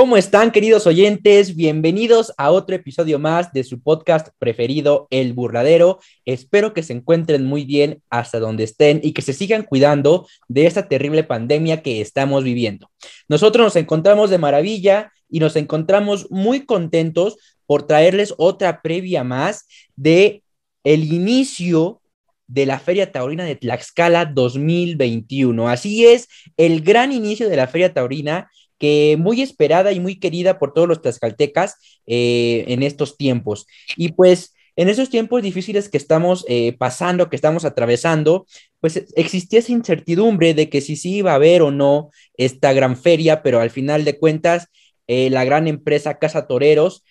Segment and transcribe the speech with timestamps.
[0.00, 1.54] ¿Cómo están, queridos oyentes?
[1.54, 6.00] Bienvenidos a otro episodio más de su podcast preferido, El Burladero.
[6.24, 10.64] Espero que se encuentren muy bien hasta donde estén y que se sigan cuidando de
[10.64, 12.90] esta terrible pandemia que estamos viviendo.
[13.28, 19.66] Nosotros nos encontramos de maravilla y nos encontramos muy contentos por traerles otra previa más
[19.96, 20.42] de
[20.82, 22.00] el inicio
[22.46, 25.68] de la Feria Taurina de Tlaxcala 2021.
[25.68, 26.26] Así es,
[26.56, 28.48] el gran inicio de la Feria Taurina
[28.80, 31.76] que muy esperada y muy querida por todos los tlaxcaltecas
[32.06, 33.66] eh, en estos tiempos.
[33.94, 38.46] Y pues en esos tiempos difíciles que estamos eh, pasando, que estamos atravesando,
[38.80, 42.96] pues existía esa incertidumbre de que si sí iba a haber o no esta gran
[42.96, 44.68] feria, pero al final de cuentas,
[45.06, 47.04] eh, la gran empresa Casa Toreros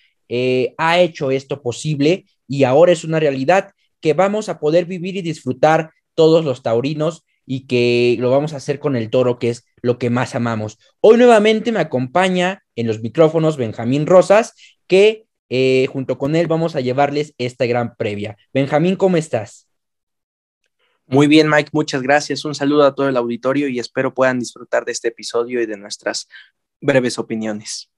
[0.78, 5.24] ha hecho esto posible y ahora es una realidad que vamos a poder vivir y
[5.24, 9.66] disfrutar todos los taurinos y que lo vamos a hacer con el toro, que es
[9.82, 10.78] lo que más amamos.
[11.02, 14.54] Hoy nuevamente me acompaña en los micrófonos Benjamín Rosas,
[14.86, 18.38] que eh, junto con él vamos a llevarles esta gran previa.
[18.54, 19.68] Benjamín, ¿cómo estás?
[21.08, 22.46] Muy bien, Mike, muchas gracias.
[22.46, 25.76] Un saludo a todo el auditorio y espero puedan disfrutar de este episodio y de
[25.76, 26.28] nuestras
[26.80, 27.90] breves opiniones.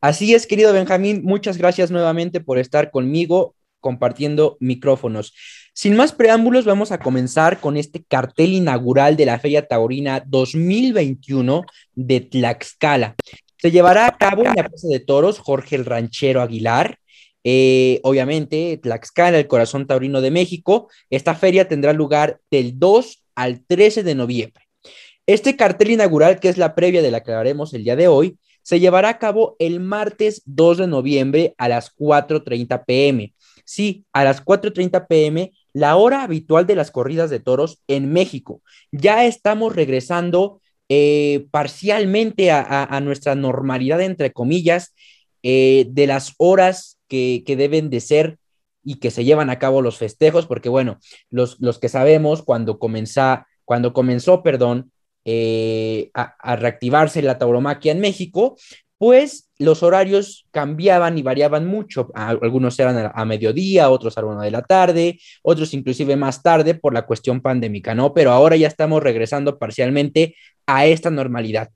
[0.00, 5.34] Así es, querido Benjamín, muchas gracias nuevamente por estar conmigo compartiendo micrófonos.
[5.72, 11.64] Sin más preámbulos, vamos a comenzar con este cartel inaugural de la Feria Taurina 2021
[11.94, 13.14] de Tlaxcala.
[13.56, 16.98] Se llevará a cabo en la Plaza de Toros Jorge el Ranchero Aguilar.
[17.44, 20.88] Eh, obviamente, Tlaxcala, el corazón taurino de México.
[21.08, 24.64] Esta feria tendrá lugar del 2 al 13 de noviembre.
[25.26, 28.36] Este cartel inaugural, que es la previa de la que hablaremos el día de hoy,
[28.62, 33.34] se llevará a cabo el martes 2 de noviembre a las 4.30 pm.
[33.64, 38.62] Sí, a las 4.30 pm, la hora habitual de las corridas de toros en México.
[38.90, 44.92] Ya estamos regresando eh, parcialmente a, nuestra normalidad, entre comillas,
[45.44, 48.38] eh, de las horas que, deben de ser
[48.82, 50.98] y que se llevan a cabo los festejos, porque bueno,
[51.30, 54.90] los, los que sabemos cuando, comenzó, cuando comenzó, perdón,
[55.24, 58.56] eh, a, reactivarse la tauromaquia en México,
[58.98, 62.10] pues los horarios cambiaban y variaban mucho.
[62.14, 66.74] Algunos eran a, mediodía, otros a la una de la tarde, otros inclusive más tarde
[66.74, 68.12] por la cuestión pandémica, ¿no?
[68.12, 70.36] Pero ahora ya estamos regresando parcialmente
[70.66, 71.70] a esta normalidad.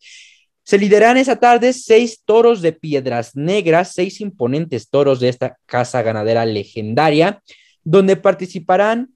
[0.65, 6.01] Se lideran esa tarde seis toros de piedras negras, seis imponentes toros de esta casa
[6.03, 7.43] ganadera legendaria,
[7.83, 9.15] donde participarán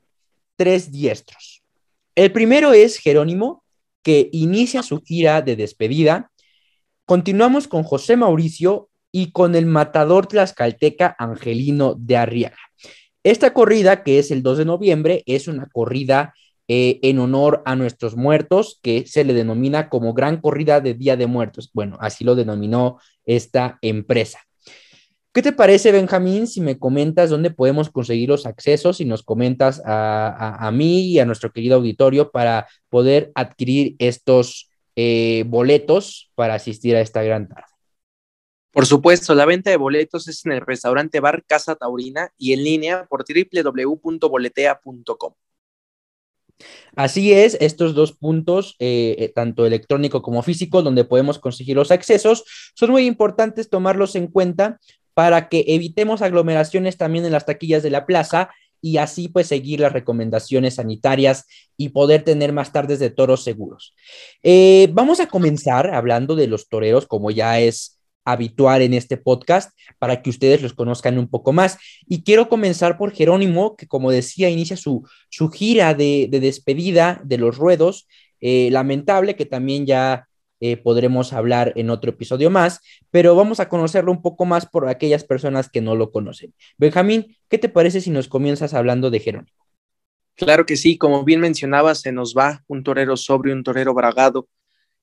[0.56, 1.62] tres diestros.
[2.14, 3.64] El primero es Jerónimo,
[4.02, 6.30] que inicia su gira de despedida
[7.08, 12.58] Continuamos con José Mauricio y con el matador tlaxcalteca Angelino de Arriaga.
[13.24, 16.34] Esta corrida, que es el 2 de noviembre, es una corrida
[16.68, 21.16] eh, en honor a nuestros muertos, que se le denomina como Gran Corrida de Día
[21.16, 21.70] de Muertos.
[21.72, 24.40] Bueno, así lo denominó esta empresa.
[25.32, 29.80] ¿Qué te parece, Benjamín, si me comentas dónde podemos conseguir los accesos y nos comentas
[29.84, 34.68] a, a mí y a nuestro querido auditorio para poder adquirir estos
[35.00, 37.68] eh, boletos para asistir a esta gran tarde.
[38.72, 42.64] Por supuesto, la venta de boletos es en el restaurante Bar Casa Taurina y en
[42.64, 45.34] línea por www.boletea.com.
[46.96, 51.92] Así es, estos dos puntos, eh, eh, tanto electrónico como físico, donde podemos conseguir los
[51.92, 52.42] accesos,
[52.74, 54.80] son muy importantes tomarlos en cuenta
[55.18, 59.80] para que evitemos aglomeraciones también en las taquillas de la plaza y así pues seguir
[59.80, 61.44] las recomendaciones sanitarias
[61.76, 63.96] y poder tener más tardes de toros seguros.
[64.44, 69.76] Eh, vamos a comenzar hablando de los toreros, como ya es habitual en este podcast,
[69.98, 71.78] para que ustedes los conozcan un poco más.
[72.06, 77.38] Y quiero comenzar por Jerónimo, que como decía, inicia su, su gira de, despedida de
[77.38, 78.06] los ruedos.
[78.40, 80.27] Eh, lamentable que también ya
[80.60, 84.88] eh, podremos hablar en otro episodio más, pero vamos a conocerlo un poco más por
[84.88, 86.54] aquellas personas que no lo conocen.
[86.76, 89.56] Benjamín, ¿qué te parece si nos comienzas hablando de Jerónimo?
[90.34, 94.48] Claro que sí, como bien mencionabas, se nos va un torero sobrio, un torero bragado,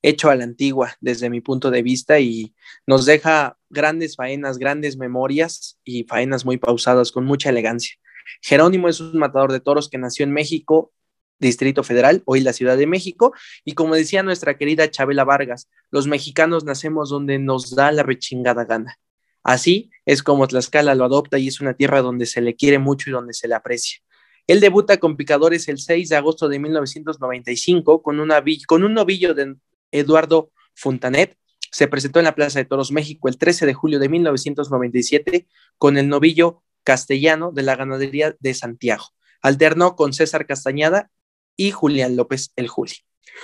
[0.02, 2.54] hecho a la antigua desde mi punto de vista y
[2.86, 7.96] nos deja grandes faenas, grandes memorias y faenas muy pausadas con mucha elegancia.
[8.40, 10.92] Jerónimo es un matador de toros que nació en México
[11.38, 13.32] Distrito Federal, hoy la Ciudad de México.
[13.64, 18.64] Y como decía nuestra querida Chabela Vargas, los mexicanos nacemos donde nos da la rechingada
[18.64, 18.98] gana.
[19.42, 23.10] Así es como Tlaxcala lo adopta y es una tierra donde se le quiere mucho
[23.10, 24.00] y donde se le aprecia.
[24.46, 29.56] Él debuta con Picadores el 6 de agosto de 1995 con, un novillo de
[29.90, 31.36] Eduardo Fontanet.
[31.70, 35.46] Se presentó en la Plaza de Toros México el 13 de julio de 1997
[35.78, 39.06] con el novillo castellano de la ganadería de Santiago.
[39.42, 41.10] Alternó con César Castañada
[41.56, 42.94] y Julián López el Juli.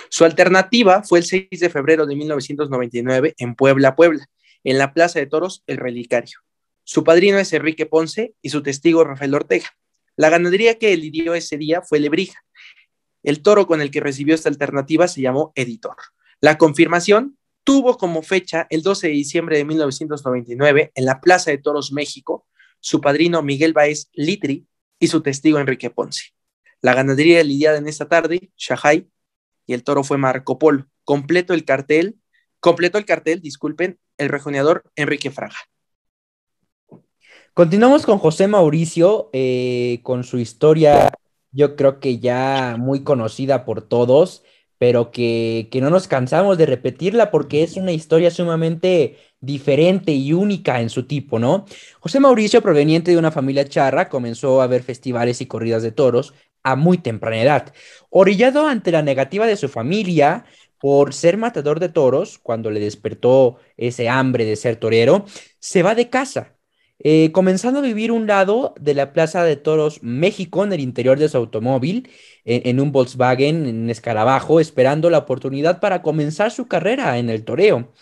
[0.09, 4.25] Su alternativa fue el 6 de febrero de 1999 en Puebla, Puebla,
[4.63, 6.39] en la Plaza de Toros El Relicario.
[6.83, 9.67] Su padrino es Enrique Ponce y su testigo Rafael Ortega.
[10.15, 12.43] La ganadería que lidió ese día fue Lebrija.
[13.23, 15.95] El toro con el que recibió esta alternativa se llamó Editor.
[16.41, 21.57] La confirmación tuvo como fecha el 12 de diciembre de 1999 en la Plaza de
[21.57, 22.45] Toros México
[22.83, 24.67] su padrino Miguel Baez Litri
[24.99, 26.33] y su testigo Enrique Ponce.
[26.83, 29.07] La ganadería lidiada en esta tarde, Shahai,
[29.65, 30.85] y el toro fue Marco Polo.
[31.05, 32.17] Completo el cartel,
[32.59, 35.55] completó el cartel, disculpen, el rejoneador Enrique Fraga.
[37.53, 41.09] Continuamos con José Mauricio, eh, con su historia,
[41.51, 44.43] yo creo que ya muy conocida por todos,
[44.77, 50.33] pero que, que, no nos cansamos de repetirla porque es una historia sumamente diferente y
[50.33, 51.63] única en su tipo, ¿no?
[52.01, 56.33] José Mauricio, proveniente de una familia charra, comenzó a ver festivales y corridas de toros
[56.63, 57.73] a muy temprana edad.
[58.09, 60.45] Orillado ante la negativa de su familia
[60.79, 65.25] por ser matador de toros, cuando le despertó ese hambre de ser torero,
[65.59, 66.57] se va de casa,
[66.99, 71.19] eh, comenzando a vivir un lado de la Plaza de Toros México en el interior
[71.19, 72.09] de su automóvil,
[72.45, 77.45] en, en un Volkswagen, en escarabajo, esperando la oportunidad para comenzar su carrera en el
[77.45, 77.93] toreo.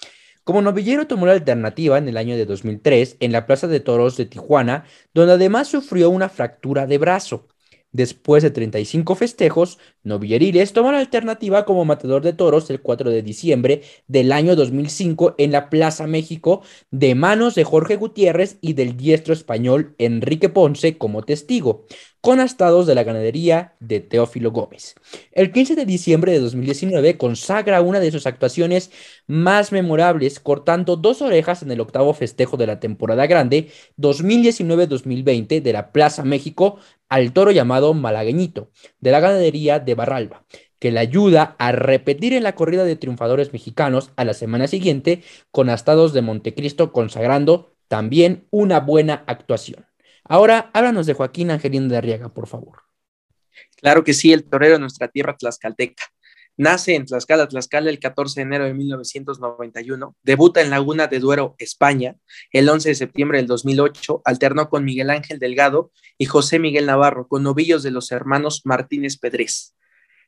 [0.44, 4.18] Como novillero tomó la alternativa en el año de 2003 en la Plaza de Toros
[4.18, 7.48] de Tijuana, donde además sufrió una fractura de brazo.
[7.91, 13.21] Después de 35 festejos, Novilleriles tomó la alternativa como matador de toros el 4 de
[13.21, 18.98] diciembre del año 2005 en la Plaza México de manos de Jorge Gutiérrez y del
[18.98, 21.86] diestro español Enrique Ponce como testigo
[22.21, 24.95] con astados de la ganadería de Teófilo Gómez.
[25.31, 28.92] El 15 de diciembre de 2019 consagra una de sus actuaciones
[29.25, 35.74] más memorables, cortando dos orejas en el octavo festejo de la temporada grande 2019-2020 de
[35.74, 36.77] la Plaza México
[37.09, 38.69] al toro llamado Malagueñito,
[39.01, 40.45] de la ganadería de Barralba,
[40.79, 45.23] que le ayuda a repetir en la corrida de triunfadores mexicanos a la semana siguiente
[45.51, 49.85] con astados de Montecristo consagrando también una buena actuación.
[50.23, 52.83] Ahora, háblanos de Joaquín Angelino de Arriaga, por favor.
[53.77, 56.03] Claro que sí, el torero de nuestra tierra tlaxcalteca.
[56.57, 61.55] Nace en Tlaxcala, Tlaxcala el 14 de enero de 1991, debuta en Laguna de Duero,
[61.57, 62.17] España,
[62.51, 67.27] el 11 de septiembre del 2008, alternó con Miguel Ángel Delgado y José Miguel Navarro,
[67.27, 69.75] con novillos de los hermanos Martínez Pedrés.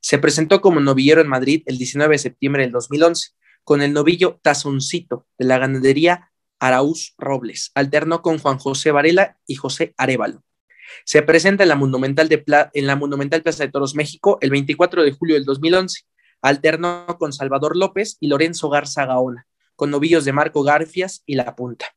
[0.03, 3.29] Se presentó como novillero en Madrid el 19 de septiembre del 2011,
[3.63, 6.29] con el novillo Tazoncito de la ganadería
[6.59, 7.71] Araúz Robles.
[7.73, 10.43] Alternó con Juan José Varela y José Arevalo.
[11.05, 15.03] Se presenta en la, Monumental de en la Monumental Plaza de Toros México el 24
[15.03, 16.01] de julio del 2011.
[16.41, 19.47] Alternó con Salvador López y Lorenzo Garza Gaona,
[19.77, 21.95] con novillos de Marco Garfias y La Punta.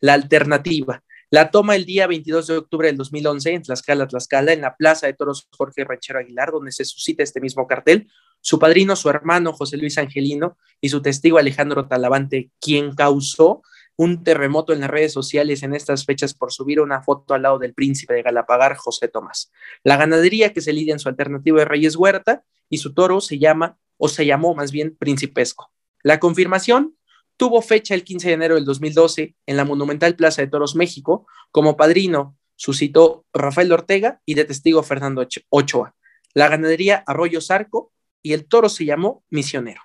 [0.00, 1.02] La alternativa.
[1.30, 5.06] La toma el día 22 de octubre del 2011 en Tlaxcala, Tlaxcala, en la Plaza
[5.06, 8.10] de Toros Jorge Ranchero Aguilar, donde se suscita este mismo cartel.
[8.40, 13.60] Su padrino, su hermano José Luis Angelino y su testigo Alejandro Talavante, quien causó
[13.96, 17.58] un terremoto en las redes sociales en estas fechas por subir una foto al lado
[17.58, 19.52] del príncipe de Galapagar, José Tomás.
[19.84, 23.38] La ganadería que se lidia en su alternativa de Reyes Huerta y su toro se
[23.38, 25.72] llama, o se llamó más bien, Principesco.
[26.02, 26.96] La confirmación
[27.38, 31.26] tuvo fecha el 15 de enero del 2012 en la monumental Plaza de Toros México.
[31.50, 35.94] Como padrino suscitó Rafael Ortega y de testigo Fernando Ochoa.
[36.34, 37.92] La ganadería Arroyo Zarco
[38.22, 39.80] y el toro se llamó Misionero.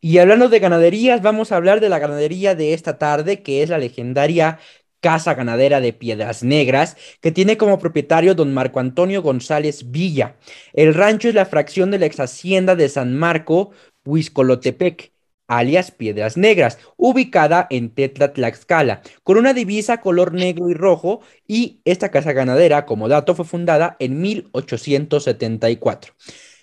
[0.00, 3.70] Y hablando de ganaderías, vamos a hablar de la ganadería de esta tarde, que es
[3.70, 4.58] la legendaria
[5.00, 10.36] Casa Ganadera de Piedras Negras, que tiene como propietario don Marco Antonio González Villa.
[10.74, 13.70] El rancho es la fracción de la ex hacienda de San Marco,
[14.04, 15.12] Huizcolotepec,
[15.50, 21.80] alias Piedras Negras, ubicada en Tetla, Tlaxcala, con una divisa color negro y rojo, y
[21.84, 26.14] esta casa ganadera, como dato, fue fundada en 1874.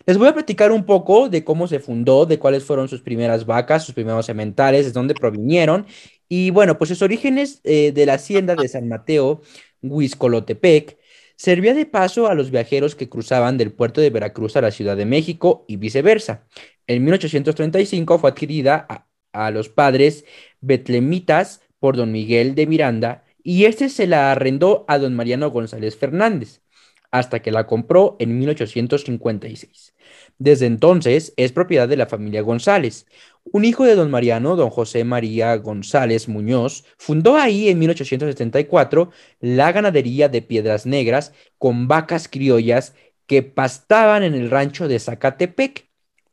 [0.06, 3.46] Les voy a platicar un poco de cómo se fundó, de cuáles fueron sus primeras
[3.46, 5.86] vacas, sus primeros sementales, de dónde provinieron.
[6.30, 9.42] Y bueno, pues sus orígenes eh, de la hacienda de San Mateo,
[9.82, 10.98] Huizcolotepec,
[11.36, 14.96] servía de paso a los viajeros que cruzaban del puerto de Veracruz a la Ciudad
[14.96, 16.48] de México y viceversa.
[16.88, 18.88] En 1835 fue adquirida
[19.34, 20.26] a, los padres
[20.62, 25.96] betlemitas por don Miguel de Miranda y este se la arrendó a don Mariano González
[25.96, 26.62] Fernández
[27.12, 29.94] hasta que la compró en 1856.
[30.40, 33.06] Desde entonces es propiedad de la familia González.
[33.44, 39.72] Un hijo de don Mariano, don José María González Muñoz, fundó ahí en 1874 la
[39.72, 45.87] ganadería de Piedras Negras con vacas criollas que pastaban en el rancho de Zacatepec,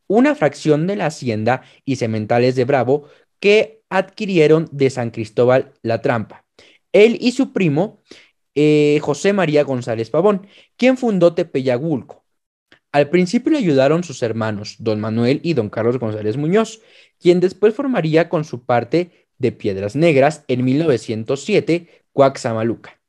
[0.07, 3.09] una fracción de la hacienda y sementales de Bravo
[3.41, 6.45] que adquirieron de San Cristóbal La Trampa.
[6.93, 8.01] Él y su primo,
[8.55, 10.47] eh, José María González Pavón,
[10.77, 12.25] quien fundó Tepeyagulco.
[12.93, 16.81] Al principio le ayudaron sus hermanos, don Manuel y don Carlos González Muñoz,
[17.19, 23.01] quien después formaría con su parte de Piedras Negras en 1907, Coaxamaluca,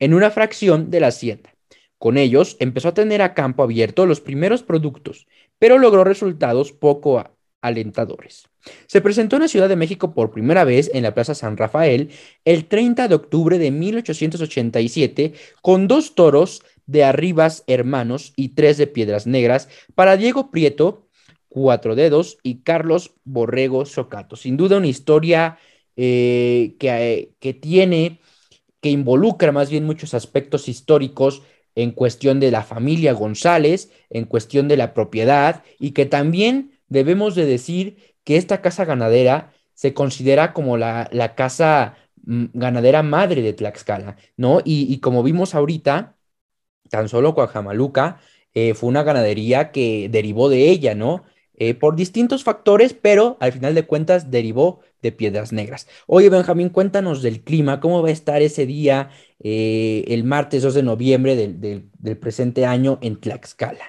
[0.00, 1.54] en una fracción de la hacienda.
[1.98, 5.26] Con ellos empezó a tener a campo abierto los primeros productos,
[5.58, 7.24] pero logró resultados poco
[7.60, 8.48] alentadores.
[8.86, 12.10] Se presentó en la Ciudad de México por primera vez en la Plaza San Rafael
[12.44, 18.86] el 30 de octubre de 1887 con dos toros de Arribas Hermanos y tres de
[18.86, 21.06] Piedras Negras para Diego Prieto,
[21.48, 24.36] Cuatro Dedos y Carlos Borrego Socato.
[24.36, 25.58] Sin duda una historia
[25.96, 28.20] eh, que, que tiene,
[28.80, 31.42] que involucra más bien muchos aspectos históricos
[31.78, 37.36] en cuestión de la familia González, en cuestión de la propiedad y que también debemos
[37.36, 41.94] de decir que esta casa ganadera se considera como la, casa
[42.24, 44.60] mm, ganadera madre de Tlaxcala, ¿no?
[44.64, 46.16] Y, como vimos ahorita,
[46.90, 48.18] tan solo Coajamaluca
[48.54, 51.22] eh, fue una ganadería que derivó de ella, ¿no?
[51.54, 55.86] Eh, por distintos factores, pero al final de cuentas derivó de Piedras Negras.
[56.06, 60.74] Oye, Benjamín, cuéntanos del clima, cómo va a estar ese día, eh, el martes 2
[60.74, 63.84] de noviembre del, presente año en Tlaxcala.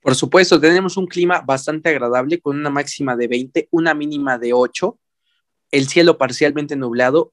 [0.00, 4.52] Por supuesto, tenemos un clima bastante agradable con una máxima de 20, una mínima de
[4.52, 4.98] 8,
[5.72, 7.32] el cielo parcialmente nublado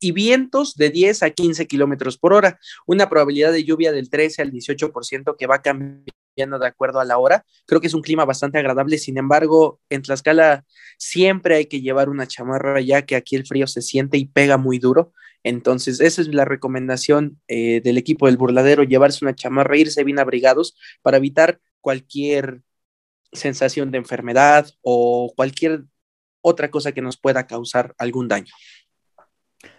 [0.00, 4.42] y vientos de 10 a 15 kilómetros por hora, una probabilidad de lluvia del 13
[4.42, 7.44] al 18% que va cambiando de acuerdo a la hora.
[7.66, 10.64] Creo que es un clima bastante agradable, sin embargo, en Tlaxcala
[10.98, 14.56] siempre hay que llevar una chamarra ya que aquí el frío se siente y pega
[14.56, 15.12] muy duro.
[15.44, 20.18] Entonces, esa es la recomendación eh, del equipo del burladero, llevarse una chamarra, irse bien
[20.18, 22.62] abrigados para evitar cualquier
[23.32, 25.84] sensación de enfermedad o cualquier
[26.40, 28.52] otra cosa que nos pueda causar algún daño.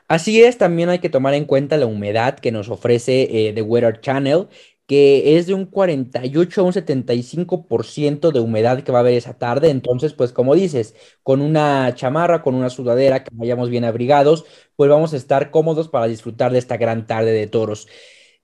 [0.07, 3.61] Así es, también hay que tomar en cuenta la humedad que nos ofrece eh, The
[3.63, 4.47] Weather Channel,
[4.87, 9.37] que es de un 48 a un 75% de humedad que va a haber esa
[9.37, 9.69] tarde.
[9.69, 14.89] Entonces, pues como dices, con una chamarra, con una sudadera, que vayamos bien abrigados, pues
[14.89, 17.87] vamos a estar cómodos para disfrutar de esta gran tarde de toros.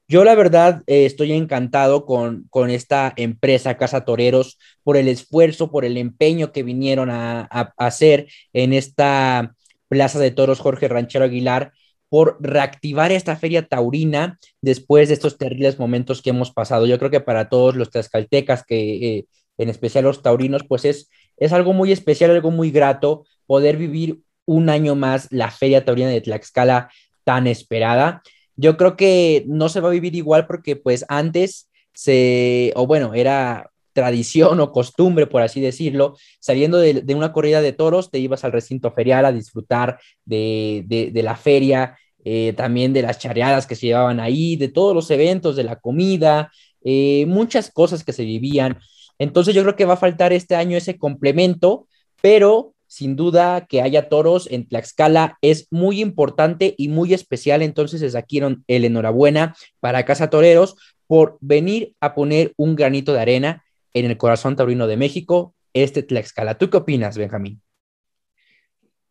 [0.07, 5.71] Yo la verdad eh, estoy encantado con, con esta empresa Casa Toreros por el esfuerzo,
[5.71, 9.55] por el empeño que vinieron a hacer en esta
[9.91, 11.73] Plaza de Toros Jorge Ranchero Aguilar
[12.11, 16.85] por reactivar esta feria taurina después de estos terribles momentos que hemos pasado.
[16.85, 19.25] Yo creo que para todos los tlaxcaltecas, que eh,
[19.57, 24.19] en especial los taurinos, pues es, es algo muy especial, algo muy grato poder vivir
[24.43, 26.89] un año más la feria taurina de Tlaxcala
[27.23, 28.21] tan esperada.
[28.57, 33.13] Yo creo que no se va a vivir igual porque pues antes se, o bueno,
[33.13, 38.43] era tradición o costumbre, por así decirlo, saliendo de, una corrida de toros, te ibas
[38.43, 43.87] al recinto ferial a disfrutar de, la feria, eh, también de las chareadas que se
[43.87, 46.51] llevaban ahí, de todos los eventos, de la comida,
[46.83, 48.79] eh, muchas cosas que se vivían.
[49.19, 51.87] Entonces yo creo que va a faltar este año ese complemento,
[52.21, 57.61] pero sin duda que haya toros en Tlaxcala es muy importante y muy especial.
[57.61, 60.75] Entonces es aquí el enhorabuena para Casa Toreros
[61.07, 66.03] por venir a poner un granito de arena en el corazón taurino de México, este
[66.03, 66.57] Tlaxcala.
[66.57, 67.61] ¿Tú qué opinas, Benjamín?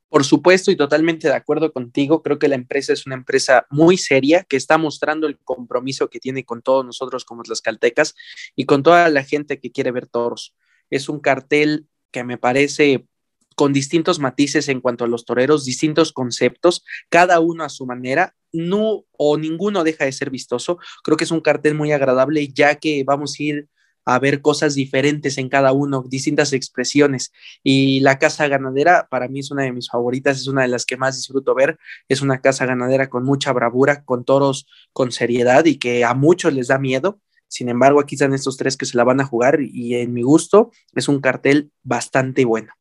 [0.09, 3.97] Por supuesto y totalmente de acuerdo contigo, creo que la empresa es una empresa muy
[3.97, 8.17] seria que está mostrando el compromiso que tiene con todos nosotros como tlaxcaltecas
[8.57, 10.57] y con toda la gente que quiere ver toros.
[10.91, 13.07] Es un cartel que me parece
[13.55, 18.35] con distintos matices en cuanto a los toreros, distintos conceptos, cada uno a su manera,
[18.53, 20.79] no o ninguno deja de ser vistoso.
[21.05, 23.69] Creo que es un cartel muy agradable ya que vamos a ir
[24.05, 27.33] a ver cosas diferentes en cada uno, distintas expresiones.
[27.63, 30.85] Y la casa ganadera para mí es una de mis favoritas, es una de las
[30.85, 31.79] que más disfruto ver.
[32.09, 36.53] Es una casa ganadera con mucha bravura, con toros con seriedad y que a muchos
[36.55, 37.21] les da miedo.
[37.49, 40.23] Sin embargo, aquí están estos tres que se la van a jugar y en mi
[40.23, 42.73] gusto es un cartel bastante bueno.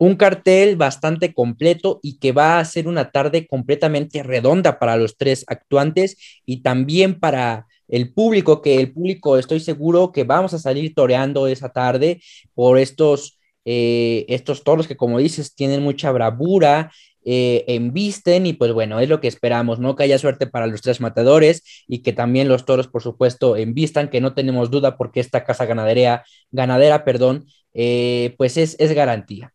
[0.00, 5.16] Un cartel bastante completo y que va a ser una tarde completamente redonda para los
[5.16, 10.58] tres actuantes y también para el público, que el público estoy seguro que vamos a
[10.58, 12.20] salir toreando esa tarde
[12.54, 16.92] por estos, eh, estos toros que como dices tienen mucha bravura,
[17.24, 19.96] eh, embisten y pues bueno, es lo que esperamos, ¿no?
[19.96, 24.08] Que haya suerte para los tres matadores y que también los toros, por supuesto, embistan,
[24.08, 29.52] que no tenemos duda porque esta casa ganadera, ganadera, perdón, eh, pues es, es garantía.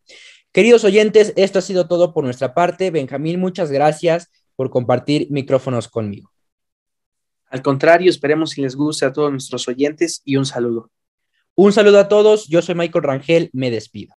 [0.52, 2.92] Queridos oyentes, esto ha sido todo por nuestra parte.
[2.92, 6.33] Benjamín, muchas gracias por compartir micrófonos conmigo.
[7.54, 10.90] Al contrario, esperemos si les guste a todos nuestros oyentes y un saludo.
[11.54, 14.16] Un saludo a todos, yo soy Michael Rangel, me despido.